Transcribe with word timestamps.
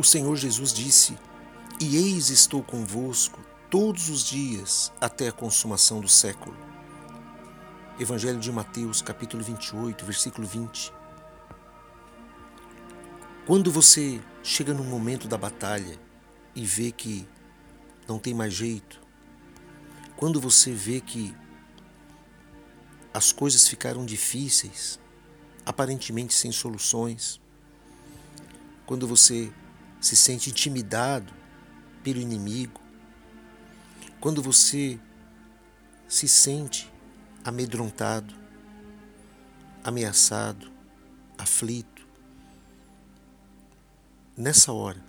O 0.00 0.02
Senhor 0.02 0.34
Jesus 0.34 0.72
disse: 0.72 1.14
E 1.78 1.94
eis 1.94 2.30
estou 2.30 2.62
convosco 2.62 3.38
todos 3.68 4.08
os 4.08 4.24
dias 4.24 4.90
até 4.98 5.28
a 5.28 5.32
consumação 5.32 6.00
do 6.00 6.08
século. 6.08 6.56
Evangelho 7.98 8.40
de 8.40 8.50
Mateus, 8.50 9.02
capítulo 9.02 9.44
28, 9.44 10.02
versículo 10.06 10.46
20. 10.46 10.90
Quando 13.46 13.70
você 13.70 14.18
chega 14.42 14.72
no 14.72 14.82
momento 14.82 15.28
da 15.28 15.36
batalha 15.36 16.00
e 16.54 16.64
vê 16.64 16.90
que 16.90 17.28
não 18.08 18.18
tem 18.18 18.32
mais 18.32 18.54
jeito, 18.54 19.02
quando 20.16 20.40
você 20.40 20.72
vê 20.72 21.02
que 21.02 21.36
as 23.12 23.32
coisas 23.32 23.68
ficaram 23.68 24.06
difíceis, 24.06 24.98
aparentemente 25.66 26.32
sem 26.32 26.50
soluções, 26.50 27.38
quando 28.86 29.06
você 29.06 29.52
se 30.00 30.16
sente 30.16 30.50
intimidado 30.50 31.32
pelo 32.02 32.20
inimigo, 32.20 32.80
quando 34.20 34.42
você 34.42 34.98
se 36.08 36.26
sente 36.26 36.90
amedrontado, 37.44 38.34
ameaçado, 39.84 40.70
aflito, 41.38 42.06
nessa 44.36 44.72
hora 44.72 45.02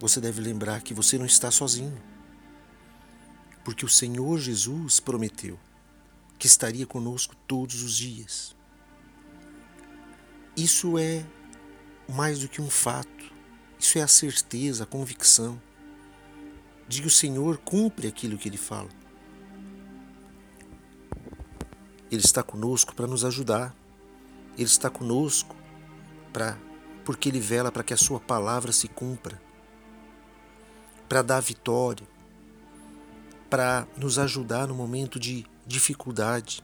você 0.00 0.20
deve 0.20 0.40
lembrar 0.40 0.82
que 0.82 0.92
você 0.92 1.16
não 1.16 1.26
está 1.26 1.50
sozinho, 1.50 2.02
porque 3.64 3.84
o 3.84 3.88
Senhor 3.88 4.38
Jesus 4.38 4.98
prometeu 4.98 5.58
que 6.38 6.46
estaria 6.48 6.84
conosco 6.84 7.36
todos 7.46 7.82
os 7.82 7.96
dias. 7.96 8.56
Isso 10.56 10.98
é 10.98 11.24
mais 12.08 12.40
do 12.40 12.48
que 12.48 12.60
um 12.60 12.68
fato, 12.68 13.32
isso 13.82 13.98
é 13.98 14.02
a 14.02 14.06
certeza, 14.06 14.84
a 14.84 14.86
convicção 14.86 15.60
de 16.86 17.00
que 17.02 17.08
o 17.08 17.10
Senhor 17.10 17.58
cumpre 17.58 18.06
aquilo 18.06 18.38
que 18.38 18.48
Ele 18.48 18.56
fala. 18.56 18.88
Ele 22.08 22.22
está 22.24 22.44
conosco 22.44 22.94
para 22.94 23.08
nos 23.08 23.24
ajudar. 23.24 23.74
Ele 24.54 24.64
está 24.64 24.88
conosco 24.88 25.56
para 26.32 26.56
porque 27.04 27.28
Ele 27.28 27.40
vela 27.40 27.72
para 27.72 27.82
que 27.82 27.92
a 27.92 27.96
Sua 27.96 28.20
palavra 28.20 28.70
se 28.70 28.86
cumpra, 28.86 29.42
para 31.08 31.20
dar 31.20 31.40
vitória, 31.40 32.06
para 33.50 33.88
nos 33.96 34.16
ajudar 34.16 34.68
no 34.68 34.74
momento 34.76 35.18
de 35.18 35.44
dificuldade. 35.66 36.62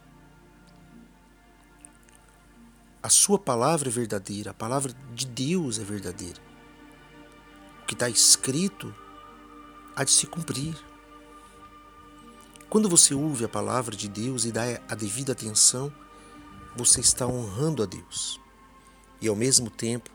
A 3.03 3.09
Sua 3.09 3.41
palavra 3.41 3.89
é 3.89 3.93
verdadeira, 3.93 4.53
a 4.53 4.55
palavra 4.55 4.93
de 5.13 5.27
Deus 5.27 5.81
é 5.81 5.83
verdadeira 5.83 6.49
que 7.89 7.95
está 7.95 8.07
escrito 8.07 8.95
há 9.97 10.05
de 10.05 10.11
se 10.11 10.27
cumprir. 10.27 10.77
Quando 12.69 12.87
você 12.87 13.15
ouve 13.15 13.47
a 13.47 13.49
palavra 13.49 13.97
de 13.97 14.07
Deus 14.11 14.45
e 14.45 14.53
dá 14.53 14.65
a 14.87 14.95
devida 14.95 15.33
atenção, 15.33 15.91
você 16.77 17.01
está 17.01 17.27
honrando 17.27 17.83
a 17.83 17.87
Deus. 17.87 18.39
E 19.23 19.27
ao 19.27 19.35
mesmo 19.35 19.71
tempo, 19.71 20.11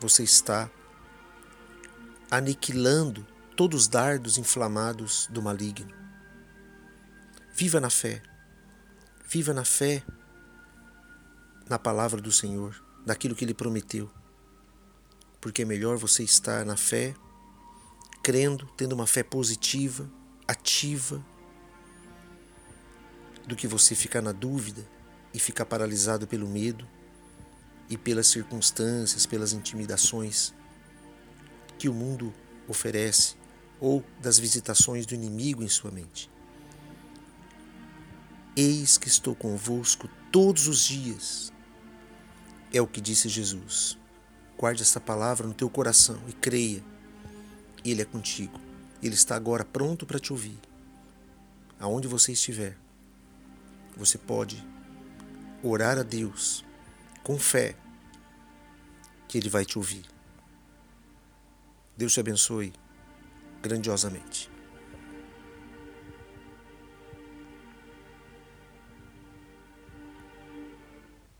você 0.00 0.24
está 0.24 0.68
aniquilando 2.28 3.24
todos 3.56 3.82
os 3.82 3.88
dardos 3.88 4.36
inflamados 4.36 5.28
do 5.30 5.40
maligno. 5.40 5.94
Viva 7.54 7.78
na 7.78 7.90
fé. 7.90 8.24
Viva 9.24 9.54
na 9.54 9.64
fé 9.64 10.02
na 11.68 11.78
palavra 11.78 12.20
do 12.20 12.32
Senhor, 12.32 12.74
naquilo 13.06 13.36
que 13.36 13.44
ele 13.44 13.54
prometeu 13.54 14.10
porque 15.40 15.62
é 15.62 15.64
melhor 15.64 15.96
você 15.96 16.22
estar 16.22 16.64
na 16.64 16.76
fé, 16.76 17.14
crendo, 18.22 18.66
tendo 18.76 18.92
uma 18.92 19.06
fé 19.06 19.22
positiva, 19.22 20.10
ativa, 20.46 21.24
do 23.46 23.56
que 23.56 23.66
você 23.66 23.94
ficar 23.94 24.20
na 24.20 24.32
dúvida 24.32 24.86
e 25.32 25.38
ficar 25.38 25.64
paralisado 25.64 26.26
pelo 26.26 26.46
medo 26.46 26.86
e 27.88 27.96
pelas 27.96 28.28
circunstâncias, 28.28 29.26
pelas 29.26 29.52
intimidações 29.52 30.54
que 31.78 31.88
o 31.88 31.94
mundo 31.94 32.32
oferece 32.68 33.36
ou 33.80 34.04
das 34.20 34.38
visitações 34.38 35.06
do 35.06 35.14
inimigo 35.14 35.62
em 35.62 35.68
sua 35.68 35.90
mente. 35.90 36.30
Eis 38.54 38.98
que 38.98 39.08
estou 39.08 39.34
convosco 39.34 40.08
todos 40.30 40.68
os 40.68 40.84
dias, 40.84 41.52
é 42.72 42.80
o 42.80 42.86
que 42.86 43.00
disse 43.00 43.28
Jesus. 43.28 43.98
Guarde 44.60 44.82
essa 44.82 45.00
palavra 45.00 45.46
no 45.46 45.54
teu 45.54 45.70
coração 45.70 46.20
e 46.28 46.34
creia. 46.34 46.84
Ele 47.82 48.02
é 48.02 48.04
contigo. 48.04 48.60
Ele 49.02 49.14
está 49.14 49.34
agora 49.34 49.64
pronto 49.64 50.04
para 50.04 50.20
te 50.20 50.34
ouvir. 50.34 50.58
Aonde 51.78 52.06
você 52.06 52.32
estiver, 52.32 52.76
você 53.96 54.18
pode 54.18 54.62
orar 55.62 55.98
a 55.98 56.02
Deus 56.02 56.62
com 57.22 57.38
fé 57.38 57.74
que 59.26 59.38
Ele 59.38 59.48
vai 59.48 59.64
te 59.64 59.78
ouvir. 59.78 60.04
Deus 61.96 62.12
te 62.12 62.20
abençoe 62.20 62.70
grandiosamente. 63.62 64.50